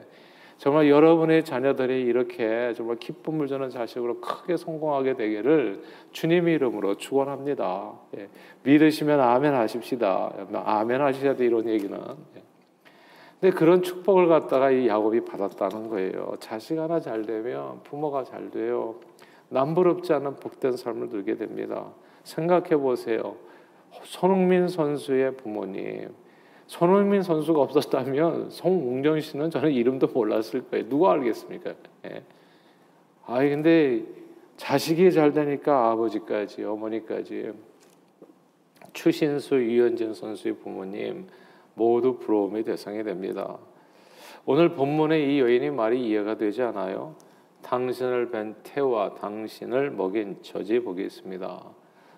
정말 0.59 0.89
여러분의 0.89 1.43
자녀들이 1.43 2.01
이렇게 2.01 2.71
정말 2.75 2.97
기쁨을 2.97 3.47
주는 3.47 3.67
자식으로 3.71 4.21
크게 4.21 4.57
성공하게 4.57 5.15
되기를 5.15 5.81
주님 6.11 6.49
이름으로 6.49 6.97
축원합니다. 6.97 7.93
예. 8.17 8.29
믿으시면 8.61 9.19
아멘 9.19 9.55
하십시다. 9.55 10.33
아멘 10.53 11.01
하시야 11.01 11.35
돼 11.35 11.47
이런 11.47 11.67
얘기는. 11.67 11.97
예. 13.39 13.49
근데 13.49 13.55
그런 13.55 13.81
축복을 13.81 14.27
갖다가 14.27 14.71
이 14.71 14.87
야곱이 14.87 15.21
받았다는 15.25 15.89
거예요. 15.89 16.33
자식 16.39 16.77
하나 16.77 16.99
잘 16.99 17.23
되면 17.23 17.81
부모가 17.83 18.23
잘 18.23 18.51
돼요. 18.51 18.95
남부럽지 19.49 20.13
않은 20.13 20.35
복된 20.35 20.77
삶을 20.77 21.09
누게 21.09 21.35
됩니다. 21.35 21.87
생각해 22.23 22.77
보세요. 22.77 23.35
손흥민 24.03 24.67
선수의 24.67 25.35
부모님. 25.37 26.09
손흥민 26.67 27.23
선수가 27.23 27.61
없었다면 27.61 28.51
송웅정 28.51 29.19
씨는 29.21 29.49
저는 29.49 29.71
이름도 29.71 30.07
몰랐을 30.07 30.69
거예요. 30.69 30.87
누가 30.87 31.13
알겠습니까? 31.13 31.73
예. 32.05 32.23
아 33.25 33.39
근데 33.39 34.03
자식이 34.57 35.11
잘 35.11 35.31
되니까 35.31 35.91
아버지까지 35.91 36.63
어머니까지 36.63 37.53
추신수 38.93 39.55
유현진 39.55 40.13
선수의 40.13 40.57
부모님 40.57 41.27
모두 41.79 42.19
부러움의 42.19 42.63
대상이 42.63 43.03
됩니다. 43.03 43.57
오늘 44.45 44.73
본문의 44.73 45.33
이 45.33 45.39
여인의 45.39 45.71
말이 45.71 46.05
이해가 46.05 46.35
되지 46.35 46.61
않아요? 46.61 47.15
당신을 47.61 48.31
뵌 48.31 48.55
태와 48.63 49.15
당신을 49.15 49.91
먹인 49.91 50.39
저지 50.41 50.81
보겠습니다. 50.81 51.63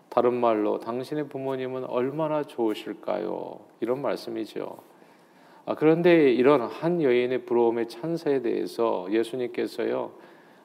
다른 0.09 0.33
말로 0.33 0.79
당신의 0.79 1.29
부모님은 1.29 1.85
얼마나 1.85 2.43
좋으실까요? 2.43 3.59
이런 3.81 4.01
말씀이죠. 4.01 4.77
아, 5.65 5.75
그런데 5.75 6.31
이런 6.31 6.61
한 6.61 7.01
여인의 7.03 7.45
부러움의 7.45 7.87
찬사에 7.87 8.41
대해서 8.41 9.07
예수님께서요. 9.11 10.11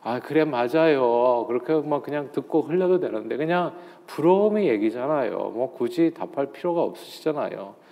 아 0.02 0.20
그래 0.20 0.44
맞아요. 0.44 1.44
그렇게 1.48 1.74
막 1.86 2.02
그냥 2.02 2.30
듣고 2.32 2.62
흘려도 2.62 3.00
되는데 3.00 3.36
그냥 3.36 3.74
부러움의 4.06 4.68
얘기잖아요. 4.68 5.36
뭐 5.52 5.72
굳이 5.72 6.14
답할 6.14 6.52
필요가 6.52 6.82
없으시잖아요. 6.82 7.85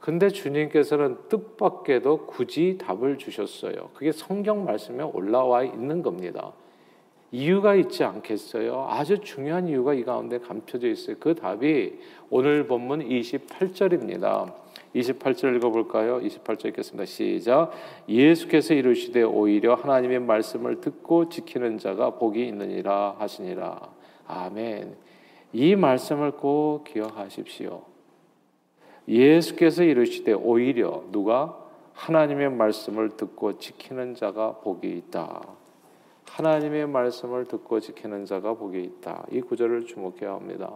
근데 0.00 0.28
주님께서는 0.28 1.16
뜻밖에도 1.28 2.26
굳이 2.26 2.78
답을 2.78 3.18
주셨어요. 3.18 3.90
그게 3.94 4.12
성경 4.12 4.64
말씀에 4.64 5.02
올라와 5.02 5.64
있는 5.64 6.02
겁니다. 6.02 6.52
이유가 7.30 7.74
있지 7.74 8.04
않겠어요? 8.04 8.86
아주 8.88 9.18
중요한 9.18 9.68
이유가 9.68 9.92
이 9.92 10.02
가운데 10.02 10.38
감춰져 10.38 10.88
있어요. 10.88 11.16
그 11.20 11.34
답이 11.34 11.98
오늘 12.30 12.66
본문 12.66 13.06
28절입니다. 13.06 14.54
28절 14.94 15.56
읽어볼까요? 15.56 16.20
28절 16.20 16.68
읽겠습니다. 16.68 17.04
시작. 17.04 17.72
예수께서 18.08 18.72
이르시되 18.72 19.22
오히려 19.22 19.74
하나님의 19.74 20.20
말씀을 20.20 20.80
듣고 20.80 21.28
지키는 21.28 21.76
자가 21.78 22.10
복이 22.10 22.46
있느니라 22.46 23.16
하시니라. 23.18 23.90
아멘. 24.26 24.96
이 25.52 25.76
말씀을 25.76 26.32
꼭 26.32 26.84
기억하십시오. 26.84 27.82
예수께서 29.08 29.82
이르시되 29.82 30.32
오히려 30.34 31.02
누가 31.10 31.58
하나님의 31.94 32.50
말씀을 32.50 33.16
듣고 33.16 33.58
지키는 33.58 34.14
자가 34.14 34.58
복이 34.58 34.88
있다. 34.88 35.42
하나님의 36.30 36.86
말씀을 36.86 37.46
듣고 37.46 37.80
지키는 37.80 38.26
자가 38.26 38.54
복이 38.54 38.80
있다. 38.80 39.26
이 39.32 39.40
구절을 39.40 39.86
주목해야 39.86 40.34
합니다. 40.34 40.72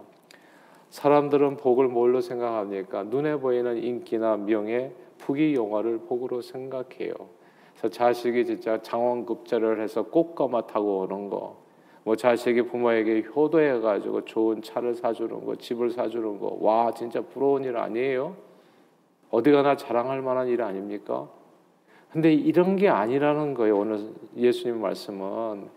사람들은 0.90 1.58
복을 1.58 1.88
뭘로 1.88 2.20
생각합니까? 2.20 3.04
눈에 3.04 3.36
보이는 3.36 3.76
인기나 3.82 4.38
명예, 4.38 4.92
부귀 5.18 5.54
영화를 5.54 5.98
복으로 6.00 6.42
생각해요. 6.42 7.12
그래서 7.72 7.88
자식이 7.88 8.44
진짜 8.44 8.80
장원급제를 8.82 9.80
해서 9.80 10.02
꽃가마 10.04 10.66
타고 10.66 11.00
오는 11.00 11.28
거, 11.28 11.56
뭐 12.04 12.16
자식이 12.16 12.62
부모에게 12.62 13.25
효도해 13.35 13.80
가지고 13.80 14.25
좋은 14.25 14.61
차를 14.62 14.94
사주는 14.94 15.44
거, 15.44 15.54
집을 15.56 15.90
사주는 15.90 16.40
거, 16.40 16.59
와 16.61 16.92
진짜 16.92 17.21
부러운 17.21 17.64
일 17.64 17.76
아니에요? 17.76 18.35
어디 19.30 19.50
가나 19.52 19.76
자랑할 19.76 20.21
만한 20.21 20.49
일 20.49 20.62
아닙니까? 20.62 21.28
근데 22.11 22.32
이런 22.32 22.76
게 22.76 22.88
아니라는 22.88 23.54
거예요. 23.54 23.78
오늘 23.78 24.11
예수님 24.37 24.80
말씀은 24.82 25.68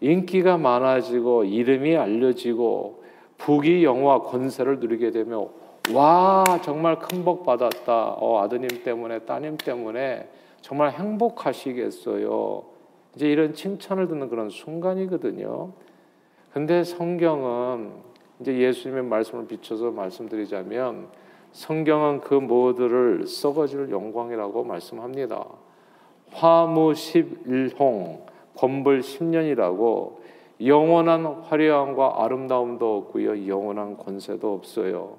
인기가 0.00 0.56
많아지고 0.56 1.44
이름이 1.44 1.96
알려지고 1.96 3.02
부귀 3.38 3.84
영화 3.84 4.20
권세를 4.20 4.78
누리게 4.78 5.10
되면 5.10 5.48
와 5.92 6.44
정말 6.62 6.98
큰 6.98 7.24
복 7.24 7.44
받았다. 7.44 8.14
어, 8.18 8.40
아드님 8.42 8.68
때문에 8.84 9.20
따님 9.20 9.56
때문에 9.56 10.28
정말 10.60 10.92
행복하시겠어요. 10.92 12.62
이제 13.14 13.30
이런 13.30 13.54
칭찬을 13.54 14.08
듣는 14.08 14.28
그런 14.28 14.48
순간이거든요. 14.48 15.72
근데 16.52 16.84
성경은 16.84 17.92
이제 18.40 18.58
예수님의 18.58 19.04
말씀을 19.04 19.46
비춰서 19.46 19.90
말씀드리자면 19.90 21.08
성경은 21.52 22.20
그 22.20 22.34
모두를 22.34 23.26
썩어질 23.26 23.90
영광이라고 23.90 24.64
말씀합니다. 24.64 25.44
화무 26.32 26.92
11홍, 26.92 28.20
권불 28.56 29.00
10년이라고 29.00 30.16
영원한 30.64 31.26
화려함과 31.26 32.24
아름다움도 32.24 32.96
없고요. 32.96 33.48
영원한 33.48 33.96
권세도 33.96 34.52
없어요. 34.52 35.16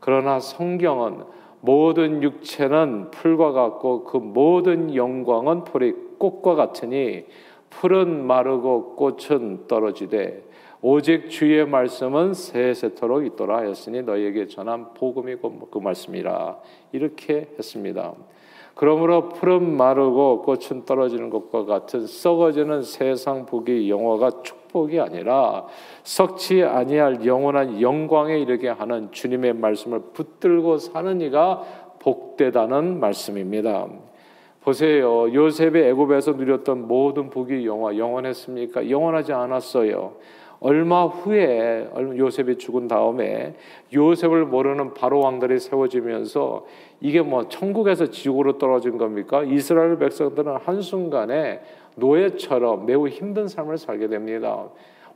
그러나 0.00 0.40
성경은 0.40 1.24
모든 1.60 2.22
육체는 2.22 3.10
풀과 3.10 3.52
같고 3.52 4.04
그 4.04 4.16
모든 4.16 4.94
영광은 4.94 5.64
풀이 5.64 6.05
꽃과 6.18 6.54
같으니 6.54 7.24
풀은 7.70 8.26
마르고 8.26 8.96
꽃은 8.96 9.66
떨어지되 9.66 10.44
오직 10.82 11.30
주의 11.30 11.66
말씀은 11.66 12.34
세세토록 12.34 13.26
있도라 13.26 13.58
하였으니 13.58 14.02
너희에게 14.02 14.46
전한 14.46 14.94
복음이 14.94 15.36
그 15.70 15.78
말씀이라 15.78 16.58
이렇게 16.92 17.48
했습니다. 17.58 18.14
그러므로 18.76 19.30
풀은 19.30 19.74
마르고 19.74 20.42
꽃은 20.42 20.84
떨어지는 20.84 21.30
것과 21.30 21.64
같은 21.64 22.06
썩어지는 22.06 22.82
세상 22.82 23.46
복이 23.46 23.88
영화가 23.88 24.42
축복이 24.42 25.00
아니라 25.00 25.66
썩지 26.02 26.62
아니할 26.62 27.24
영원한 27.24 27.80
영광에 27.80 28.38
이르게 28.38 28.68
하는 28.68 29.10
주님의 29.12 29.54
말씀을 29.54 30.00
붙들고 30.12 30.76
사는 30.76 31.22
이가 31.22 31.62
복되다는 32.00 33.00
말씀입니다. 33.00 33.88
보세요. 34.66 35.32
요셉이 35.32 35.78
애굽에서 35.78 36.32
누렸던 36.32 36.88
모든 36.88 37.30
복이 37.30 37.64
영화 37.66 37.96
영원했습니까? 37.96 38.90
영원하지 38.90 39.32
않았어요. 39.32 40.14
얼마 40.58 41.04
후에 41.04 41.88
요셉이 42.16 42.58
죽은 42.58 42.88
다음에 42.88 43.54
요셉을 43.94 44.44
모르는 44.46 44.92
바로 44.94 45.20
왕들이 45.20 45.60
세워지면서 45.60 46.66
이게 47.00 47.22
뭐 47.22 47.48
천국에서 47.48 48.10
지옥으로 48.10 48.58
떨어진 48.58 48.98
겁니까? 48.98 49.44
이스라엘 49.44 49.98
백성들은 49.98 50.56
한순간에 50.56 51.60
노예처럼 51.94 52.86
매우 52.86 53.06
힘든 53.06 53.46
삶을 53.46 53.78
살게 53.78 54.08
됩니다. 54.08 54.64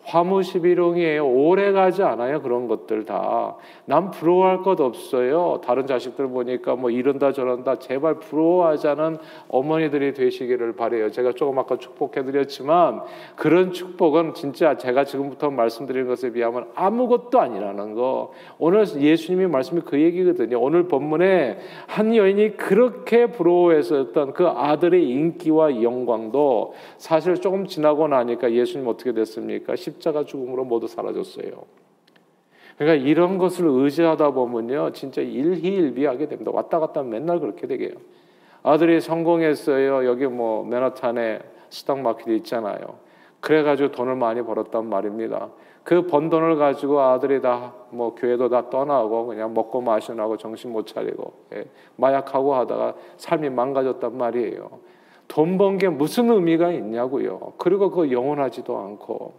화무시비롱이에요. 0.05 1.27
오래 1.27 1.73
가지 1.73 2.03
않아요. 2.03 2.41
그런 2.43 2.69
것들 2.69 3.05
다. 3.05 3.57
난 3.85 4.11
부러워할 4.11 4.63
것 4.63 4.81
없어요. 4.81 5.61
다른 5.65 5.87
자식들 5.87 6.29
보니까 6.29 6.77
뭐 6.77 6.91
이런다 6.91 7.33
저런다. 7.33 7.79
제발 7.79 8.19
부러워하지 8.19 8.89
않은 8.89 9.19
어머니들이 9.49 10.15
되시기를 10.15 10.75
바래요. 10.75 11.11
제가 11.11 11.33
조금 11.33 11.59
아까 11.59 11.77
축복해 11.77 12.25
드렸지만 12.25 13.03
그런 13.37 13.73
축복은 13.73 14.35
진짜 14.35 14.77
제가 14.77 15.05
지금부터 15.05 15.51
말씀드린 15.51 16.07
것에 16.07 16.33
비하면 16.33 16.67
아무것도 16.75 17.41
아니라는 17.41 17.95
거. 17.95 18.33
오늘 18.59 18.87
예수님이 18.87 19.47
말씀이 19.47 19.83
그 19.85 20.01
얘기거든요. 20.01 20.61
오늘 20.61 20.89
본문에 20.89 21.59
한 21.87 22.17
여인이 22.17 22.57
그렇게 22.57 23.27
부러워했었던 23.27 24.33
그 24.33 24.47
아들의 24.47 25.09
인기와 25.09 25.83
영광도 25.83 26.75
사실 26.97 27.37
조금 27.37 27.67
지나고 27.67 28.09
나니까 28.09 28.53
예수님 28.53 28.89
어떻게 28.89 29.13
됐습니까? 29.13 29.77
십자가 29.93 30.25
죽음으로 30.25 30.65
모두 30.65 30.87
사라졌어요. 30.87 31.51
그러니까 32.79 33.07
이런 33.07 33.37
것을 33.39 33.67
의지하다 33.67 34.31
보면요, 34.31 34.93
진짜 34.93 35.21
일희일비하게 35.21 36.29
됩니다. 36.29 36.51
왔다 36.55 36.79
갔다 36.81 37.03
맨날 37.03 37.39
그렇게 37.41 37.67
되게요. 37.67 37.93
아들이 38.63 39.01
성공했어요. 39.01 40.07
여기 40.07 40.27
뭐 40.27 40.65
맨하탄에 40.65 41.41
스탁 41.69 42.01
마켓이 42.01 42.37
있잖아요. 42.39 42.99
그래가지고 43.41 43.93
돈을 43.93 44.17
많이 44.17 44.43
벌었단 44.43 44.87
말입니다. 44.89 45.51
그 45.85 46.07
번 46.07 46.29
돈을 46.29 46.57
가지고 46.57 47.01
아들이 47.01 47.41
다 47.41 47.73
뭐 47.93 48.15
교회도 48.15 48.49
다 48.51 48.71
떠나고 48.71 49.27
그냥 49.27 49.53
먹고 49.53 49.81
마시나고 49.81 50.37
정신 50.37 50.73
못 50.73 50.87
차리고 50.87 51.33
예, 51.55 51.65
마약하고 51.97 52.55
하다가 52.55 52.95
삶이 53.17 53.51
망가졌단 53.51 54.17
말이에요. 54.17 54.71
돈 55.27 55.59
번 55.59 55.77
게 55.79 55.89
무슨 55.89 56.31
의미가 56.31 56.71
있냐고요. 56.73 57.55
그리고 57.59 57.91
그 57.91 58.13
영원하지도 58.13 58.77
않고 58.79 59.35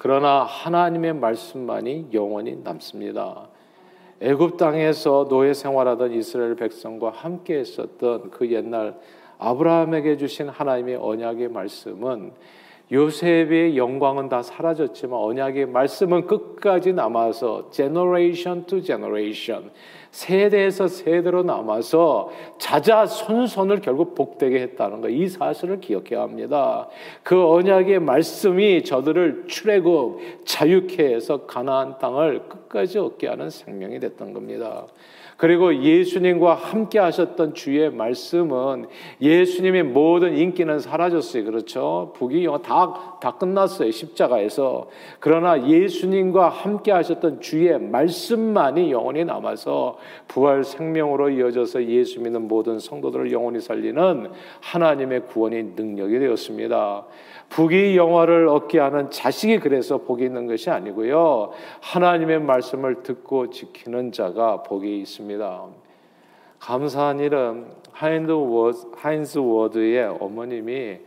그러나 0.00 0.44
하나님의 0.44 1.14
말씀만이 1.14 2.10
영원히 2.12 2.56
남습니다. 2.62 3.48
애굽 4.20 4.56
땅에서 4.56 5.26
노예 5.28 5.52
생활하던 5.52 6.12
이스라엘 6.12 6.54
백성과 6.54 7.10
함께 7.10 7.58
했었던 7.58 8.30
그 8.30 8.50
옛날 8.52 8.96
아브라함에게 9.38 10.16
주신 10.16 10.48
하나님의 10.48 10.96
언약의 10.96 11.48
말씀은 11.48 12.32
요셉의 12.90 13.76
영광은 13.76 14.28
다 14.28 14.42
사라졌지만 14.42 15.18
언약의 15.18 15.66
말씀은 15.66 16.26
끝까지 16.26 16.94
남아서 16.94 17.70
generation 17.70 18.64
to 18.64 18.82
generation 18.82 19.70
세대에서 20.10 20.88
세대로 20.88 21.42
남아서 21.42 22.30
자자 22.58 23.04
손손을 23.04 23.80
결국 23.82 24.14
복되게 24.14 24.60
했다는 24.60 25.02
거. 25.02 25.08
이 25.08 25.28
사실을 25.28 25.80
기억해야 25.80 26.22
합니다. 26.22 26.88
그 27.22 27.46
언약의 27.46 28.00
말씀이 28.00 28.84
저들을 28.84 29.44
출애굽 29.48 30.46
자유케 30.46 31.14
해서 31.14 31.46
가나안 31.46 31.98
땅을 31.98 32.48
끝까지 32.48 32.98
얻게 32.98 33.28
하는 33.28 33.50
생명이 33.50 34.00
됐던 34.00 34.32
겁니다. 34.32 34.86
그리고 35.38 35.72
예수님과 35.72 36.54
함께 36.54 36.98
하셨던 36.98 37.54
주의 37.54 37.88
말씀은 37.90 38.86
예수님의 39.20 39.84
모든 39.84 40.36
인기는 40.36 40.80
사라졌어요. 40.80 41.44
그렇죠? 41.44 42.12
북이 42.16 42.48
다, 42.64 43.18
다 43.20 43.36
끝났어요. 43.38 43.88
십자가에서. 43.92 44.88
그러나 45.20 45.64
예수님과 45.64 46.48
함께 46.48 46.90
하셨던 46.90 47.40
주의 47.40 47.78
말씀만이 47.78 48.90
영원히 48.90 49.24
남아서 49.24 49.98
부활 50.26 50.64
생명으로 50.64 51.30
이어져서 51.30 51.84
예수 51.84 52.20
믿는 52.20 52.48
모든 52.48 52.80
성도들을 52.80 53.30
영원히 53.30 53.60
살리는 53.60 54.32
하나님의 54.60 55.26
구원의 55.26 55.74
능력이 55.76 56.18
되었습니다. 56.18 57.06
부귀 57.48 57.96
영화를 57.96 58.48
얻게 58.48 58.78
하는 58.78 59.10
자식이 59.10 59.60
그래서 59.60 59.98
복이 59.98 60.24
있는 60.24 60.46
것이 60.46 60.68
아니고요. 60.68 61.52
하나님의 61.80 62.40
말씀을 62.40 63.02
듣고 63.02 63.50
지키는 63.50 64.12
자가 64.12 64.64
복이 64.64 64.98
있습니다. 65.00 65.27
감사한 66.58 67.20
일은 67.20 67.66
하인드 67.92 68.30
워드, 68.30 68.92
하인즈 68.96 69.38
워드의 69.38 70.16
어머님이 70.20 71.00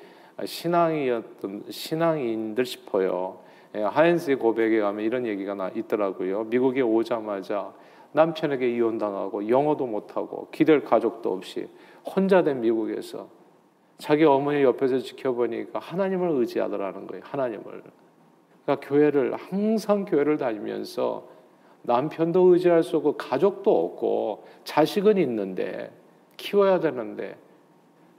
신앙이었던 0.43 1.65
신앙인인 1.69 2.65
듯싶어요. 2.65 3.39
예, 3.75 3.81
하인스의 3.83 4.37
고백에 4.37 4.79
가면 4.79 5.05
이런 5.05 5.25
얘기가 5.25 5.53
나 5.55 5.69
있더라고요. 5.69 6.45
미국에 6.45 6.81
오자마자 6.81 7.73
남편에게 8.11 8.69
이혼당하고 8.75 9.47
영어도 9.47 9.85
못하고 9.87 10.49
기댈 10.51 10.83
가족도 10.83 11.31
없이 11.31 11.67
혼자 12.03 12.43
된 12.43 12.59
미국에서 12.59 13.29
자기 13.97 14.25
어머니 14.25 14.63
옆에서 14.63 14.99
지켜보니까 14.99 15.79
하나님을 15.79 16.31
의지하더라는 16.31 17.07
거예요. 17.07 17.23
하나님을. 17.25 17.83
그러니까 18.65 18.87
교회를 18.87 19.35
항상 19.35 20.05
교회를 20.05 20.37
다니면서 20.37 21.27
남편도 21.83 22.53
의지할 22.53 22.83
수 22.83 22.97
없고 22.97 23.17
가족도 23.17 23.85
없고 23.85 24.45
자식은 24.63 25.17
있는데 25.17 25.91
키워야 26.37 26.79
되는데 26.79 27.37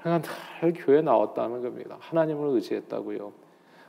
그냥 0.00 0.22
늘 0.60 0.72
교회 0.74 1.00
나왔다는 1.00 1.62
겁니다. 1.62 1.96
하나님을 2.00 2.48
의지했다고요. 2.48 3.32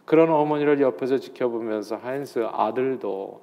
그런 0.05 0.29
어머니를 0.29 0.79
옆에서 0.81 1.17
지켜보면서 1.17 1.95
하인스 1.95 2.47
아들도 2.51 3.41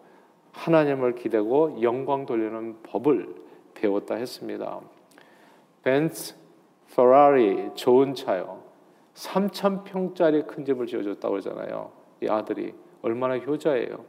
하나님을 0.53 1.14
기대고 1.14 1.83
영광 1.83 2.27
돌리는 2.27 2.83
법을 2.83 3.35
배웠다 3.75 4.16
했습니다. 4.16 4.81
벤츠 5.83 6.35
페라리 6.95 7.71
좋은 7.75 8.14
차요. 8.14 8.62
3천 9.14 9.85
평짜리 9.85 10.43
큰 10.43 10.64
집을 10.64 10.87
지어줬다고 10.87 11.33
그러잖아요. 11.33 11.90
이 12.23 12.29
아들이 12.29 12.75
얼마나 13.03 13.38
효자예요. 13.38 14.05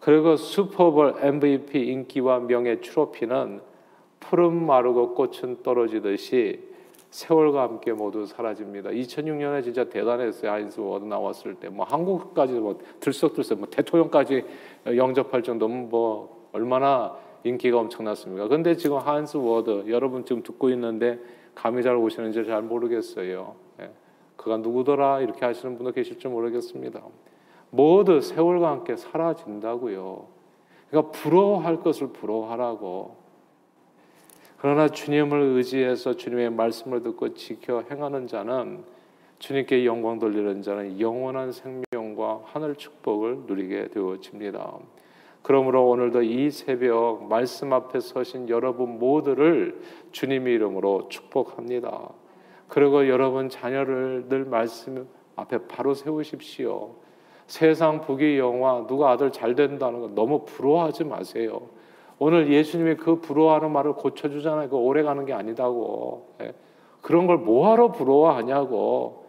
그리고 0.00 0.36
슈퍼볼 0.36 1.16
MVP 1.20 1.78
인기와 1.78 2.40
명예 2.40 2.80
트로피는 2.80 3.60
풀은 4.18 4.66
마르고 4.66 5.14
꽃은 5.14 5.62
떨어지듯이 5.62 6.70
세월과 7.10 7.62
함께 7.62 7.92
모두 7.92 8.24
사라집니다. 8.24 8.90
2006년에 8.90 9.64
진짜 9.64 9.84
대단했어요. 9.84 10.50
하인스 10.50 10.80
워드 10.80 11.04
나왔을 11.04 11.54
때 11.56 11.68
뭐 11.68 11.84
한국까지 11.84 12.54
뭐 12.54 12.78
들썩들썩 13.00 13.58
뭐 13.58 13.68
대통령까지 13.68 14.44
영접할 14.86 15.42
정도면 15.42 15.88
뭐 15.90 16.48
얼마나 16.52 17.16
인기가 17.42 17.78
엄청났습니까? 17.78 18.48
근데 18.48 18.76
지금 18.76 18.98
하인스 18.98 19.38
워드 19.38 19.84
여러분 19.88 20.24
지금 20.24 20.42
듣고 20.42 20.70
있는데 20.70 21.18
감이 21.54 21.82
잘 21.82 21.96
오시는지 21.96 22.44
잘 22.46 22.62
모르겠어요. 22.62 23.54
예. 23.80 23.90
그가 24.36 24.58
누구더라 24.58 25.20
이렇게 25.20 25.44
하시는 25.44 25.76
분도 25.76 25.92
계실지 25.92 26.28
모르겠습니다. 26.28 27.02
모두 27.70 28.20
세월과 28.20 28.70
함께 28.70 28.96
사라진다고요. 28.96 30.26
그러니까 30.90 31.12
부러워할 31.12 31.80
것을 31.80 32.08
부러워하라고. 32.08 33.16
그러나 34.58 34.88
주님을 34.88 35.40
의지해서 35.40 36.16
주님의 36.16 36.50
말씀을 36.50 37.02
듣고 37.02 37.34
지켜 37.34 37.82
행하는 37.90 38.26
자는 38.26 38.84
주님께 39.38 39.86
영광 39.86 40.18
돌리는 40.18 40.60
자는 40.60 41.00
영원한 41.00 41.52
생명과 41.52 42.42
하늘 42.44 42.74
축복을 42.74 43.44
누리게 43.46 43.88
되어집니다. 43.88 44.78
그러므로 45.42 45.88
오늘도 45.88 46.22
이 46.22 46.50
새벽 46.50 47.24
말씀 47.24 47.72
앞에 47.72 48.00
서신 48.00 48.50
여러분 48.50 48.98
모두를 48.98 49.80
주님의 50.12 50.54
이름으로 50.54 51.08
축복합니다. 51.08 52.10
그리고 52.68 53.08
여러분 53.08 53.48
자녀를 53.48 54.26
늘 54.28 54.44
말씀 54.44 55.08
앞에 55.36 55.66
바로 55.66 55.94
세우십시오. 55.94 56.94
세상 57.50 58.00
부귀 58.00 58.38
영화 58.38 58.86
누가 58.86 59.10
아들 59.10 59.32
잘 59.32 59.56
된다는 59.56 60.00
거 60.00 60.08
너무 60.14 60.44
부러워하지 60.44 61.02
마세요. 61.02 61.62
오늘 62.20 62.52
예수님이 62.52 62.94
그 62.94 63.16
부러워하는 63.16 63.72
말을 63.72 63.94
고쳐주잖아요. 63.94 64.68
그 64.68 64.76
오래 64.76 65.02
가는 65.02 65.24
게 65.26 65.32
아니다고. 65.32 66.28
예. 66.42 66.52
그런 67.02 67.26
걸 67.26 67.38
뭐하러 67.38 67.90
부러워하냐고. 67.90 69.24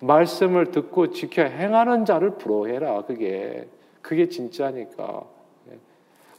말씀을 0.00 0.66
듣고 0.66 1.12
지켜 1.12 1.44
행하는 1.44 2.04
자를 2.04 2.32
부러워해라. 2.36 3.06
그게 3.06 3.66
그게 4.02 4.28
진짜니까. 4.28 5.24
예. 5.70 5.78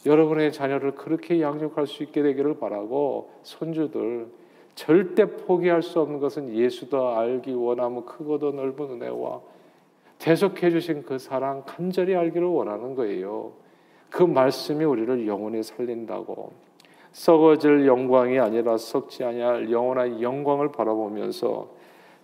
여러분의 0.08 0.52
자녀를 0.52 0.92
그렇게 0.92 1.40
양육할 1.40 1.88
수 1.88 2.04
있게 2.04 2.22
되기를 2.22 2.60
바라고 2.60 3.32
손주들 3.42 4.28
절대 4.76 5.24
포기할 5.24 5.82
수 5.82 5.98
없는 5.98 6.20
것은 6.20 6.54
예수도 6.54 7.08
알기 7.08 7.54
원하면 7.54 8.04
크고도 8.04 8.52
넓은 8.52 9.02
은혜와 9.02 9.40
대속해 10.18 10.70
주신 10.70 11.02
그 11.02 11.18
사랑 11.18 11.64
간절히 11.66 12.14
알기를 12.14 12.46
원하는 12.46 12.94
거예요. 12.94 13.52
그 14.10 14.22
말씀이 14.22 14.84
우리를 14.84 15.26
영원히 15.26 15.62
살린다고. 15.62 16.52
썩어질 17.12 17.86
영광이 17.86 18.38
아니라 18.38 18.76
썩지 18.76 19.22
아니할 19.24 19.70
영원한 19.70 20.20
영광을 20.20 20.72
바라보면서 20.72 21.68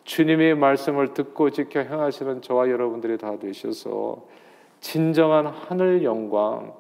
주님의 0.05 0.57
말씀을 0.57 1.15
듣고 1.15 1.51
지켜 1.51 1.81
행하시는 1.81 2.43
저와 2.43 2.69
여러분들이 2.71 3.19
다 3.19 3.39
되셔서 3.39 4.25
진정한 4.81 5.47
하늘 5.47 6.03
영광, 6.03 6.73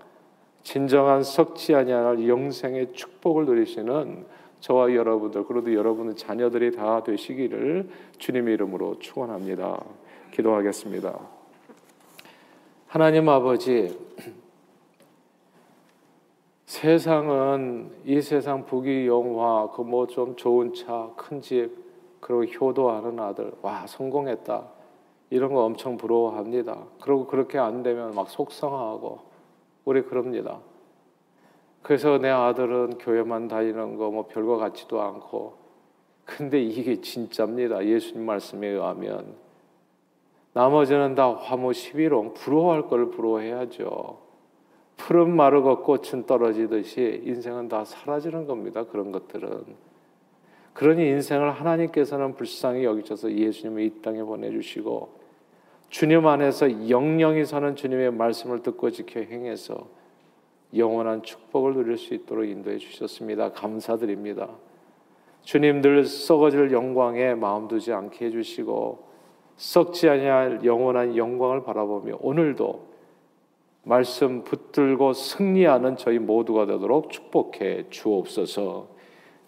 진정한 0.63 1.23
썩지 1.23 1.75
아니할 1.75 2.29
영생의 2.29 2.93
축복을 2.93 3.47
누리시는 3.47 4.25
저와 4.61 4.95
여러분들 4.95 5.45
그래도 5.45 5.73
여러분의 5.73 6.17
자녀들이 6.17 6.73
다 6.73 7.03
되시기를 7.03 7.89
주님의 8.19 8.55
이름으로 8.55 8.99
축원합니다. 8.99 9.83
기도하겠습니다. 10.33 11.19
하나님 12.87 13.29
아버지, 13.29 13.97
세상은 16.67 17.91
이 18.05 18.21
세상 18.21 18.65
부귀 18.65 19.07
영화, 19.07 19.69
그 19.71 19.83
뭐 19.83 20.07
좀 20.07 20.37
좋은 20.37 20.73
차, 20.75 21.11
큰 21.17 21.41
집, 21.41 21.71
그리고 22.21 22.45
효도하는 22.45 23.19
아들, 23.19 23.53
와 23.63 23.87
성공했다. 23.87 24.69
이런 25.31 25.53
거 25.53 25.65
엄청 25.65 25.97
부러워합니다. 25.97 26.85
그리고 27.01 27.27
그렇게 27.27 27.59
안 27.59 27.83
되면 27.83 28.15
막 28.15 28.29
속상하고 28.29 29.21
우리 29.85 30.03
그럽니다. 30.03 30.59
그래서 31.83 32.19
내 32.19 32.29
아들은 32.29 32.99
교회만 32.99 33.49
다니는 33.49 33.97
거 33.97 34.11
뭐 34.11 34.27
별거 34.27 34.57
같지도 34.57 35.01
않고 35.01 35.55
근데 36.25 36.61
이게 36.61 37.01
진짜입니다. 37.01 37.85
예수님 37.85 38.27
말씀에 38.27 38.67
의하면 38.69 39.35
나머지는 40.53 41.15
다 41.15 41.33
화무 41.33 41.73
시비롱 41.73 42.35
부러워할 42.35 42.83
걸 42.89 43.11
부러워해야죠. 43.11 44.19
푸른 44.97 45.35
마르고 45.35 45.83
꽃은 45.83 46.27
떨어지듯이 46.27 47.23
인생은 47.25 47.69
다 47.69 47.85
사라지는 47.85 48.47
겁니다. 48.47 48.85
그런 48.85 49.13
것들은. 49.13 49.65
그러니 50.73 51.09
인생을 51.09 51.53
하나님께서는 51.53 52.35
불쌍히 52.35 52.85
여기셔서 52.85 53.33
예수님을 53.33 53.83
이 53.83 54.03
땅에 54.03 54.23
보내주시고 54.23 55.21
주님 55.89 56.27
안에서 56.27 56.89
영영이 56.89 57.45
사는 57.45 57.75
주님의 57.75 58.13
말씀을 58.13 58.63
듣고 58.63 58.91
지켜 58.91 59.21
행해서 59.21 59.89
영원한 60.77 61.23
축복을 61.23 61.75
누릴 61.75 61.99
수 61.99 62.15
있도록 62.15 62.47
인도해 62.47 62.79
주셨습니다. 62.79 63.53
감사드립니다. 63.53 64.49
주님들 65.43 66.05
썩어질 66.05 66.71
영광에 66.71 67.35
마음 67.35 67.67
두지 67.67 67.93
않게 67.93 68.27
해주시고 68.27 69.10
썩지 69.61 70.09
아니할 70.09 70.61
영원한 70.65 71.19
영광을 71.19 71.63
바라보며 71.63 72.17
오늘도 72.21 72.89
말씀 73.83 74.43
붙들고 74.43 75.13
승리하는 75.13 75.99
저희 75.99 76.19
모두가 76.19 76.65
되도록 76.65 77.11
축복해 77.11 77.91
주옵소서. 77.91 78.89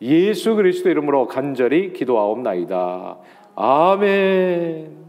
예수 0.02 0.54
그리스도 0.54 0.90
이름으로 0.90 1.28
간절히 1.28 1.94
기도하옵나이다. 1.94 3.18
아멘. 3.54 5.01